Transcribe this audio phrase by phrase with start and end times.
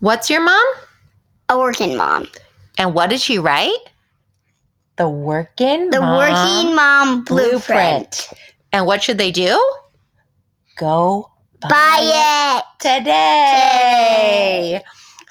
[0.00, 0.64] What's your mom?
[1.48, 2.28] A working mom.
[2.76, 3.76] And what did she write?
[4.96, 8.28] The Working The Mom working mom blueprint.
[8.72, 9.60] And what should they do?
[10.76, 11.30] Go
[11.60, 12.64] Buy it.
[12.78, 14.80] today.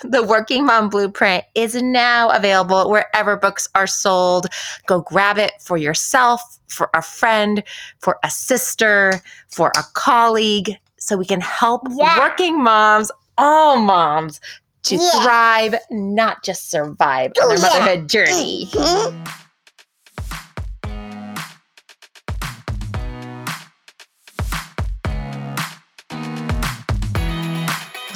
[0.03, 4.47] The Working Mom Blueprint is now available wherever books are sold.
[4.85, 7.63] Go grab it for yourself, for a friend,
[7.99, 12.19] for a sister, for a colleague, so we can help Yeah.
[12.19, 14.39] working moms, all moms,
[14.83, 15.09] to Yeah.
[15.21, 17.63] thrive, not just survive on their yeah.
[17.63, 18.69] motherhood journey.
[18.71, 19.27] Mhm.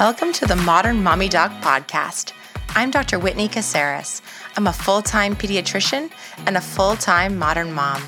[0.00, 2.32] Welcome to the Modern Mommy Doc Podcast.
[2.70, 3.18] I'm Dr.
[3.20, 4.20] Whitney Casares.
[4.56, 6.10] I'm a full time pediatrician
[6.46, 8.02] and a full time modern mom.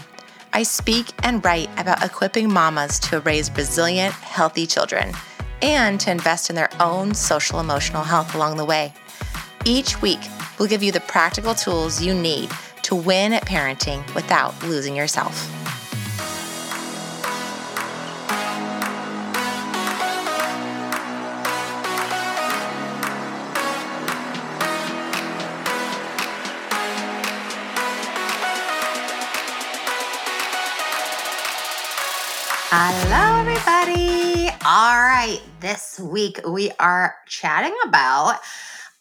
[0.53, 5.15] I speak and write about equipping mamas to raise resilient, healthy children
[5.63, 8.93] and to invest in their own social emotional health along the way.
[9.65, 10.21] Each week,
[10.59, 12.51] we'll give you the practical tools you need
[12.83, 15.51] to win at parenting without losing yourself.
[32.77, 34.34] Hello, everybody.
[34.67, 38.41] All right, this week we are chatting about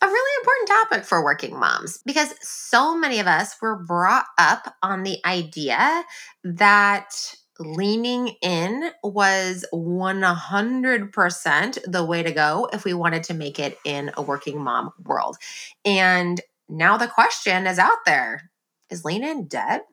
[0.02, 4.76] a really important topic for working moms because so many of us were brought up
[4.84, 6.04] on the idea
[6.44, 13.78] that leaning in was 100% the way to go if we wanted to make it
[13.86, 15.38] in a working mom world.
[15.86, 18.52] And now the question is out there
[18.90, 19.84] is lean in dead?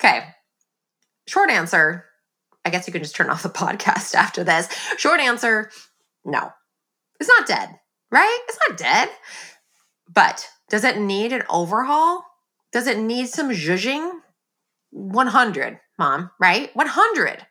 [0.00, 0.28] Okay,
[1.28, 2.06] short answer
[2.66, 4.68] I guess you can just turn off the podcast after this.
[4.98, 5.70] Short answer
[6.24, 6.50] no,
[7.20, 7.78] it's not dead,
[8.10, 8.38] right?
[8.48, 9.08] It's not dead.
[10.12, 12.24] But does it need an overhaul?
[12.72, 14.10] Does it need some zhuzhing?
[14.90, 16.74] 100, mom, right?
[16.74, 17.46] 100.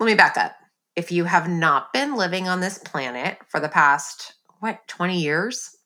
[0.00, 0.52] Let me back up.
[0.94, 5.76] If you have not been living on this planet for the past, what, 20 years,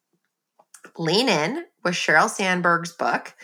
[0.97, 3.35] Lean In was Sheryl Sandberg's book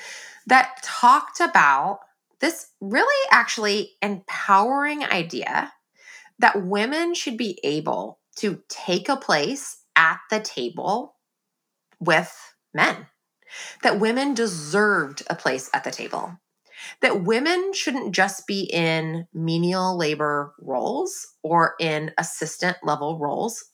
[0.47, 2.01] that talked about
[2.41, 5.73] this really actually empowering idea
[6.39, 11.17] that women should be able to take a place at the table
[11.99, 12.35] with
[12.75, 13.07] men,
[13.83, 16.39] that women deserved a place at the table,
[17.01, 23.65] that women shouldn't just be in menial labor roles or in assistant level roles.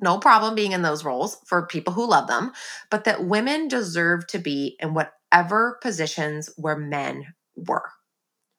[0.00, 2.52] No problem being in those roles for people who love them,
[2.90, 7.90] but that women deserve to be in whatever positions where men were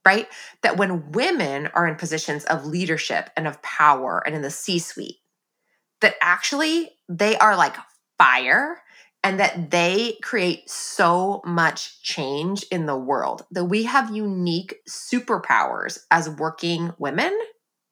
[0.06, 0.28] right?
[0.62, 4.80] That when women are in positions of leadership and of power and in the C
[4.80, 5.18] suite,
[6.02, 7.76] that actually they are like
[8.18, 8.82] fire
[9.24, 13.46] and that they create so much change in the world.
[13.50, 17.36] That we have unique superpowers as working women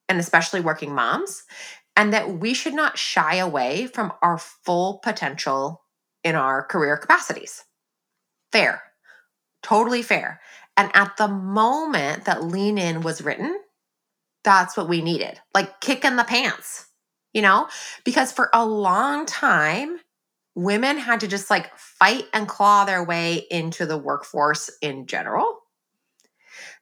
[0.08, 1.44] and especially working moms,
[1.96, 5.82] and that we should not shy away from our full potential
[6.24, 7.64] in our career capacities.
[8.52, 8.84] Fair,
[9.64, 10.40] totally fair.
[10.76, 13.60] And at the moment that Lean In was written,
[14.44, 16.88] that's what we needed like kick in the pants,
[17.34, 17.68] you know?
[18.04, 20.00] Because for a long time,
[20.56, 25.60] women had to just like fight and claw their way into the workforce in general.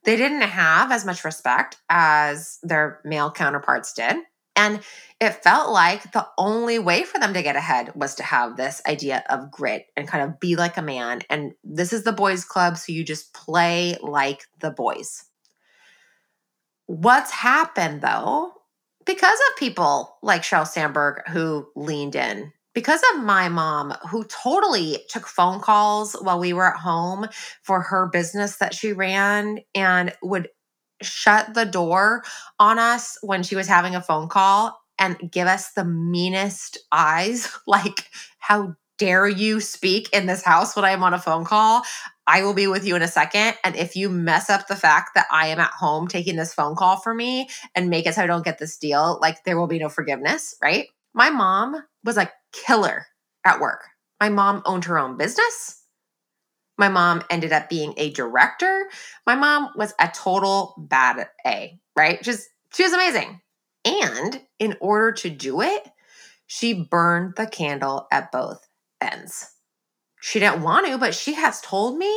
[0.04, 4.18] They didn't have as much respect as their male counterparts did.
[4.56, 4.82] And
[5.20, 8.82] it felt like the only way for them to get ahead was to have this
[8.88, 11.22] idea of grit and kind of be like a man.
[11.30, 15.26] And this is the boys' club, so you just play like the boys.
[16.88, 18.52] What's happened though,
[19.06, 25.00] because of people like Sheryl Sandberg who leaned in, because of my mom who totally
[25.10, 27.28] took phone calls while we were at home
[27.64, 30.50] for her business that she ran and would
[31.02, 32.24] shut the door
[32.60, 37.50] on us when she was having a phone call and give us the meanest eyes.
[37.68, 41.84] Like how dare you speak in this house when i'm on a phone call?
[42.28, 43.56] I will be with you in a second.
[43.64, 46.76] And if you mess up the fact that i am at home taking this phone
[46.76, 49.68] call for me and make it so i don't get this deal like there will
[49.68, 50.88] be no forgiveness right?
[51.14, 53.08] My mom was a killer
[53.46, 53.82] at work.
[54.20, 55.81] My mom owned her own business
[56.82, 58.90] my mom ended up being a director.
[59.28, 62.22] My mom was a total bad A, right?
[62.22, 63.40] Just she was amazing.
[63.86, 65.88] And in order to do it,
[66.48, 68.68] she burned the candle at both
[69.00, 69.52] ends.
[70.22, 72.12] She didn't want to, but she has told me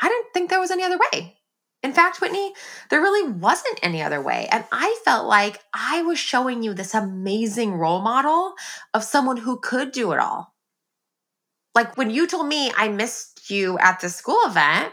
[0.00, 1.36] I didn't think there was any other way.
[1.82, 2.54] In fact, Whitney,
[2.88, 4.48] there really wasn't any other way.
[4.50, 8.54] And I felt like I was showing you this amazing role model
[8.94, 10.54] of someone who could do it all.
[11.74, 14.92] Like when you told me I missed you at the school event,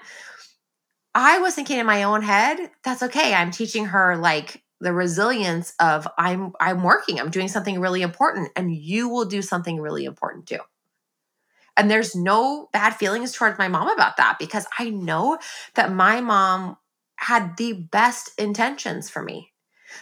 [1.14, 3.34] I was thinking in my own head, that's okay.
[3.34, 8.52] I'm teaching her like the resilience of I'm I'm working, I'm doing something really important
[8.56, 10.60] and you will do something really important too.
[11.78, 15.38] And there's no bad feelings towards my mom about that because I know
[15.76, 16.78] that my mom
[17.18, 19.52] had the best intentions for me,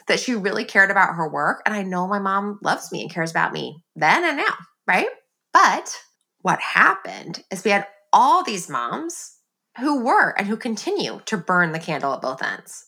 [0.07, 1.61] that she really cared about her work.
[1.65, 4.55] And I know my mom loves me and cares about me then and now,
[4.87, 5.07] right?
[5.51, 5.95] But
[6.41, 9.37] what happened is we had all these moms
[9.79, 12.85] who were and who continue to burn the candle at both ends,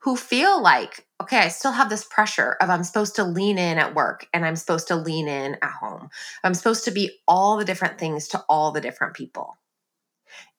[0.00, 3.78] who feel like, okay, I still have this pressure of I'm supposed to lean in
[3.78, 6.10] at work and I'm supposed to lean in at home.
[6.42, 9.56] I'm supposed to be all the different things to all the different people.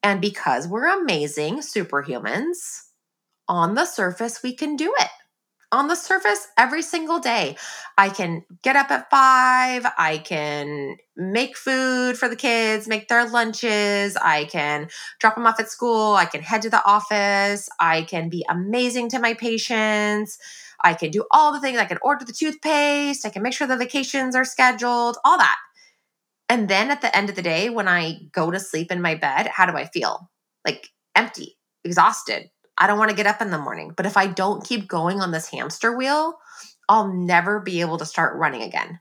[0.01, 2.85] And because we're amazing superhumans,
[3.47, 5.09] on the surface, we can do it
[5.75, 7.57] on the surface every single day.
[7.97, 9.85] I can get up at five.
[9.97, 14.15] I can make food for the kids, make their lunches.
[14.17, 14.87] I can
[15.19, 16.15] drop them off at school.
[16.15, 17.69] I can head to the office.
[17.79, 20.37] I can be amazing to my patients.
[20.83, 21.77] I can do all the things.
[21.77, 23.25] I can order the toothpaste.
[23.25, 25.57] I can make sure the vacations are scheduled, all that.
[26.47, 29.15] And then at the end of the day, when I go to sleep in my
[29.15, 30.29] bed, how do I feel?
[30.65, 33.93] Like empty, exhausted, I don't want to get up in the morning.
[33.95, 36.37] But if I don't keep going on this hamster wheel,
[36.89, 38.99] I'll never be able to start running again.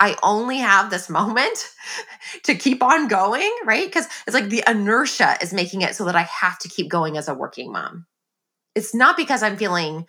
[0.00, 1.68] I only have this moment
[2.44, 3.86] to keep on going, right?
[3.86, 7.16] Because it's like the inertia is making it so that I have to keep going
[7.16, 8.06] as a working mom.
[8.74, 10.06] It's not because I'm feeling,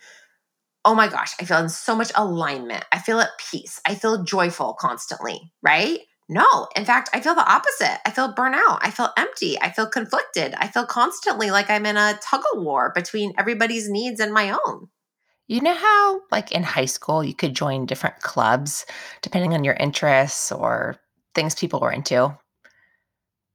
[0.84, 2.84] oh my gosh, I feel in so much alignment.
[2.92, 3.80] I feel at peace.
[3.84, 6.00] I feel joyful constantly, right?
[6.32, 7.98] No, in fact, I feel the opposite.
[8.06, 8.78] I feel burnout.
[8.82, 9.60] I feel empty.
[9.60, 10.54] I feel conflicted.
[10.56, 14.56] I feel constantly like I'm in a tug of war between everybody's needs and my
[14.64, 14.86] own.
[15.48, 18.86] You know how, like in high school, you could join different clubs
[19.22, 20.96] depending on your interests or
[21.34, 22.32] things people were into?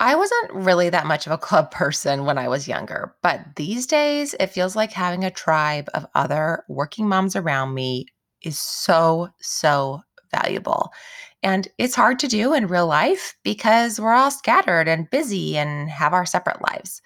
[0.01, 3.87] I wasn't really that much of a club person when I was younger, but these
[3.87, 8.07] days it feels like having a tribe of other working moms around me
[8.41, 10.91] is so, so valuable.
[11.45, 15.87] And it's hard to do in real life because we're all scattered and busy and
[15.91, 17.03] have our separate lives.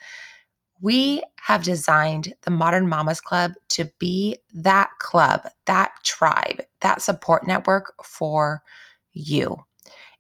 [0.80, 7.46] We have designed the Modern Mamas Club to be that club, that tribe, that support
[7.46, 8.64] network for
[9.12, 9.58] you.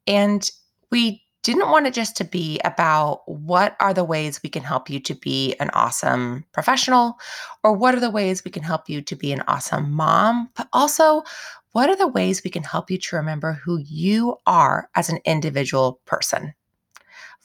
[0.05, 0.51] And
[0.91, 4.89] we didn't want it just to be about what are the ways we can help
[4.89, 7.17] you to be an awesome professional
[7.63, 10.67] or what are the ways we can help you to be an awesome mom, but
[10.73, 11.23] also
[11.71, 15.19] what are the ways we can help you to remember who you are as an
[15.25, 16.53] individual person?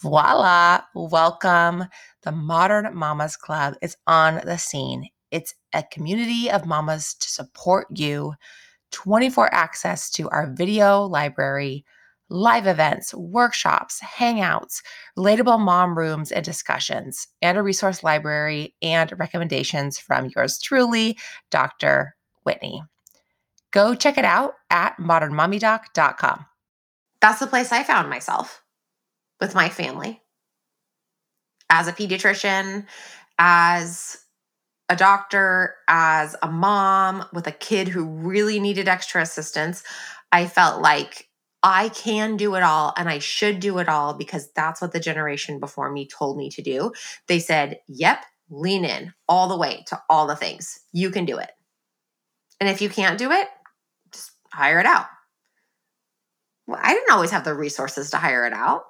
[0.01, 1.85] Voila, welcome.
[2.23, 5.09] The Modern Mamas Club is on the scene.
[5.31, 8.35] It's a community of mamas to support you,
[8.93, 11.85] 24 access to our video library,
[12.29, 14.83] live events, workshops, hangouts,
[15.19, 21.19] relatable mom rooms and discussions, and a resource library and recommendations from yours truly,
[21.51, 22.17] Dr.
[22.45, 22.83] Whitney.
[23.75, 26.47] Go check it out at modernmommydoc.com.
[27.21, 28.63] That's the place I found myself
[29.41, 30.23] with my family.
[31.69, 32.87] As a pediatrician,
[33.37, 34.17] as
[34.89, 39.83] a doctor, as a mom with a kid who really needed extra assistance,
[40.31, 41.29] I felt like
[41.65, 45.01] I can do it all and I should do it all because that's what the
[45.01, 46.93] generation before me told me to do.
[47.27, 50.79] They said, yep, lean in all the way to all the things.
[50.93, 51.51] You can do it.
[52.61, 53.49] And if you can't do it,
[54.55, 55.07] hire it out.
[56.67, 58.85] Well, I didn't always have the resources to hire it out.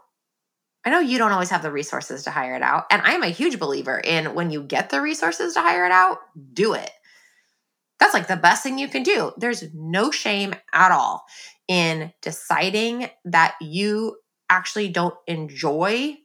[0.85, 2.85] I know you don't always have the resources to hire it out.
[2.91, 6.19] And I'm a huge believer in when you get the resources to hire it out,
[6.53, 6.91] do it.
[7.99, 9.33] That's like the best thing you can do.
[9.39, 11.25] There's no shame at all
[11.69, 14.19] in deciding that you
[14.51, 16.19] actually don't enjoy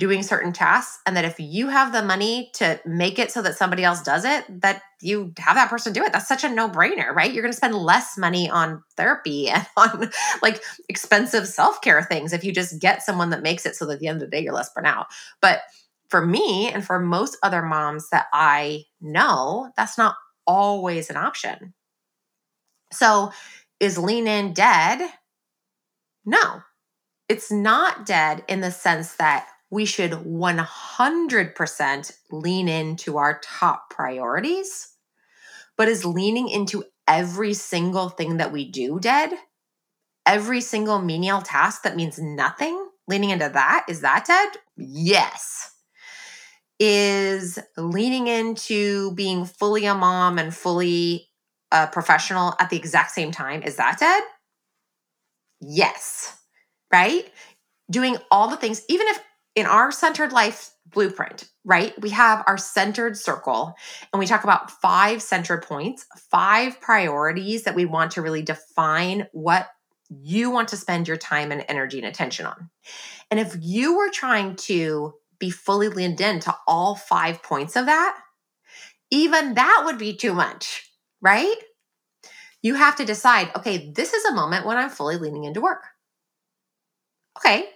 [0.00, 3.54] doing certain tasks and that if you have the money to make it so that
[3.54, 6.12] somebody else does it that you have that person do it.
[6.12, 7.32] That's such a no-brainer right?
[7.32, 10.10] You're going to spend less money on therapy and on
[10.42, 14.00] like expensive self-care things if you just get someone that makes it so that at
[14.00, 15.06] the end of the day you're less burnt out.
[15.42, 15.60] But
[16.08, 20.16] for me and for most other moms that i know that's not
[20.46, 21.74] always an option.
[22.92, 23.32] So
[23.78, 25.08] is lean in dead?
[26.24, 26.62] No.
[27.28, 34.88] It's not dead in the sense that we should 100% lean into our top priorities.
[35.76, 39.32] But is leaning into every single thing that we do dead?
[40.26, 42.86] Every single menial task that means nothing?
[43.08, 44.48] Leaning into that, is that dead?
[44.76, 45.72] Yes.
[46.78, 51.28] Is leaning into being fully a mom and fully
[51.72, 54.22] a professional at the exact same time, is that dead?
[55.60, 56.36] Yes.
[56.92, 57.30] Right?
[57.90, 59.20] Doing all the things, even if
[59.60, 61.98] in our centered life blueprint, right?
[62.00, 63.74] We have our centered circle
[64.12, 69.28] and we talk about five centered points, five priorities that we want to really define
[69.32, 69.68] what
[70.08, 72.70] you want to spend your time and energy and attention on.
[73.30, 78.18] And if you were trying to be fully leaned into all five points of that,
[79.10, 80.90] even that would be too much,
[81.20, 81.54] right?
[82.62, 85.84] You have to decide okay, this is a moment when I'm fully leaning into work.
[87.38, 87.68] Okay.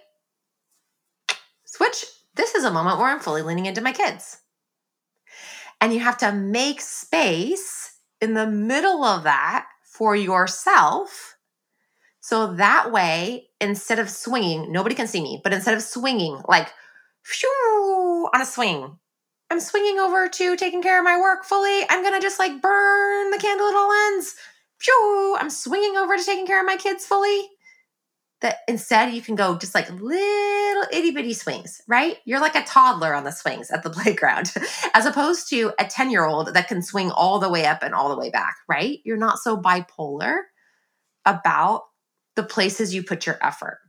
[1.75, 2.05] Switch.
[2.35, 4.37] This is a moment where I'm fully leaning into my kids.
[5.81, 11.35] And you have to make space in the middle of that for yourself.
[12.21, 16.71] So that way, instead of swinging, nobody can see me, but instead of swinging like
[18.33, 18.97] on a swing,
[19.51, 21.81] I'm swinging over to taking care of my work fully.
[21.89, 24.35] I'm going to just like burn the candle at all ends.
[25.39, 27.49] I'm swinging over to taking care of my kids fully
[28.41, 32.17] that instead you can go just like little itty bitty swings, right?
[32.25, 34.53] You're like a toddler on the swings at the playground,
[34.93, 37.95] as opposed to a 10 year old that can swing all the way up and
[37.95, 38.99] all the way back, right?
[39.03, 40.41] You're not so bipolar
[41.25, 41.83] about
[42.35, 43.79] the places you put your effort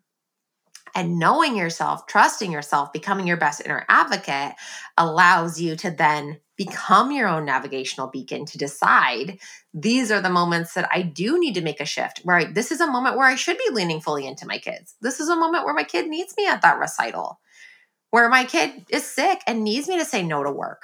[0.96, 4.54] and knowing yourself, trusting yourself, becoming your best inner advocate
[4.96, 9.38] allows you to then become your own navigational beacon to decide
[9.74, 12.20] these are the moments that I do need to make a shift.
[12.24, 14.94] Where I, this is a moment where I should be leaning fully into my kids.
[15.00, 17.40] This is a moment where my kid needs me at that recital,
[18.10, 20.82] where my kid is sick and needs me to say no to work.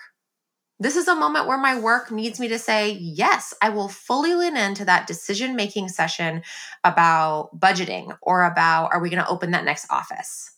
[0.78, 4.34] This is a moment where my work needs me to say, yes, I will fully
[4.34, 6.42] lean into that decision making session
[6.82, 10.50] about budgeting or about are we going to open that next office?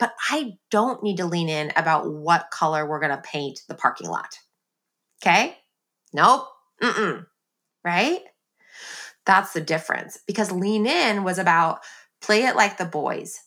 [0.00, 3.76] But I don't need to lean in about what color we're going to paint the
[3.76, 4.40] parking lot.
[5.22, 5.56] Okay?
[6.12, 6.48] Nope.
[6.82, 7.26] Mm-mm.
[7.84, 8.20] Right?
[9.26, 11.80] That's the difference because lean in was about
[12.20, 13.40] play it like the boys,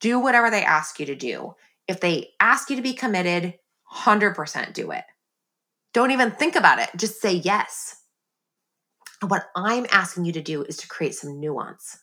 [0.00, 1.54] do whatever they ask you to do.
[1.88, 3.54] If they ask you to be committed,
[3.92, 5.04] 100% do it.
[5.92, 6.90] Don't even think about it.
[6.96, 7.96] Just say yes.
[9.26, 11.98] What I'm asking you to do is to create some nuance,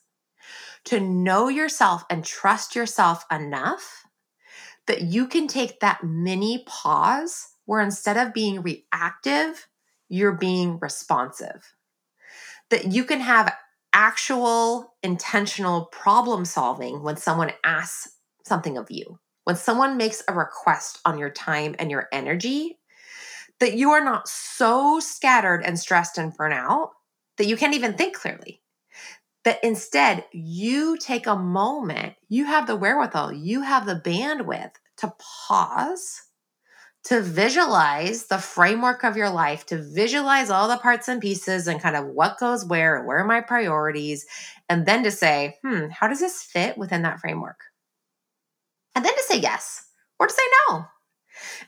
[0.84, 4.04] to know yourself and trust yourself enough
[4.86, 9.68] that you can take that mini pause where instead of being reactive,
[10.08, 11.74] you're being responsive.
[12.70, 13.54] That you can have
[13.92, 19.18] actual intentional problem solving when someone asks something of you.
[19.44, 22.78] When someone makes a request on your time and your energy,
[23.60, 26.92] that you are not so scattered and stressed and burnt out
[27.36, 28.62] that you can't even think clearly.
[29.44, 35.12] That instead, you take a moment, you have the wherewithal, you have the bandwidth to
[35.18, 36.22] pause,
[37.08, 41.80] to visualize the framework of your life, to visualize all the parts and pieces and
[41.80, 44.26] kind of what goes where and where are my priorities,
[44.68, 47.60] and then to say, hmm, how does this fit within that framework?
[48.94, 49.86] And then to say yes
[50.18, 50.84] or to say no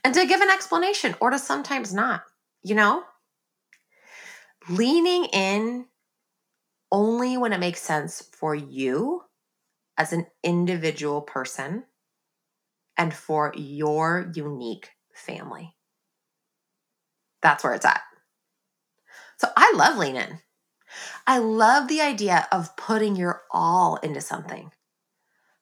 [0.03, 2.21] and to give an explanation or to sometimes not,
[2.61, 3.01] you know?
[4.69, 5.87] Leaning in
[6.91, 9.23] only when it makes sense for you
[9.97, 11.85] as an individual person
[12.95, 15.75] and for your unique family.
[17.41, 18.01] That's where it's at.
[19.37, 20.39] So I love lean in.
[21.25, 24.71] I love the idea of putting your all into something,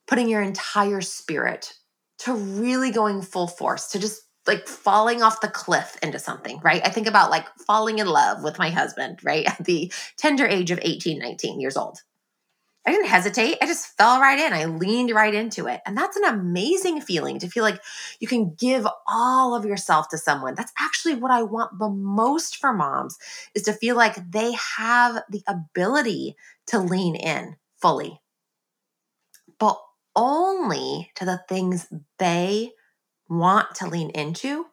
[0.08, 1.74] putting your entire spirit
[2.20, 6.82] to really going full force, to just like falling off the cliff into something, right?
[6.86, 9.46] I think about like falling in love with my husband, right?
[9.46, 12.00] At the tender age of 18, 19 years old.
[12.86, 13.58] I didn't hesitate.
[13.62, 14.54] I just fell right in.
[14.54, 15.82] I leaned right into it.
[15.86, 17.82] And that's an amazing feeling to feel like
[18.20, 20.56] you can give all of yourself to someone.
[20.56, 23.18] That's actually what I want the most for moms
[23.54, 26.36] is to feel like they have the ability
[26.68, 28.22] to lean in fully.
[29.60, 29.80] But
[30.16, 32.72] only to the things they
[33.28, 34.68] want to lean into,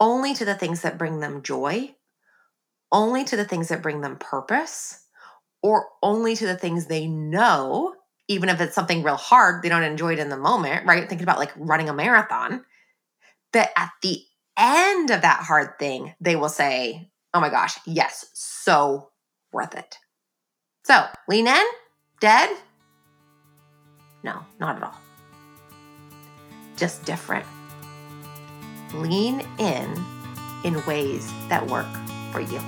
[0.00, 1.94] only to the things that bring them joy,
[2.90, 5.04] only to the things that bring them purpose,
[5.62, 7.94] or only to the things they know,
[8.28, 11.08] even if it's something real hard, they don't enjoy it in the moment, right?
[11.08, 12.64] Thinking about like running a marathon,
[13.52, 14.22] that at the
[14.56, 19.10] end of that hard thing, they will say, Oh my gosh, yes, so
[19.52, 19.98] worth it.
[20.84, 21.64] So lean in,
[22.20, 22.56] dead,
[24.22, 24.98] no, not at all.
[26.76, 27.46] Just different.
[28.94, 30.04] Lean in
[30.64, 31.86] in ways that work
[32.32, 32.60] for you.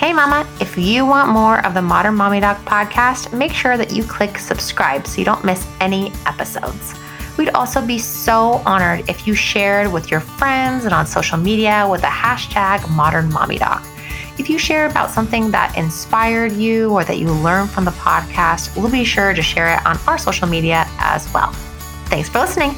[0.00, 3.92] Hey, Mama, if you want more of the Modern Mommy Doc podcast, make sure that
[3.92, 6.94] you click subscribe so you don't miss any episodes.
[7.36, 11.86] We'd also be so honored if you shared with your friends and on social media
[11.86, 13.84] with the hashtag Modern Mommy Doc.
[14.38, 18.74] If you share about something that inspired you or that you learned from the podcast,
[18.74, 21.52] we'll be sure to share it on our social media as well.
[22.06, 22.74] Thanks for listening.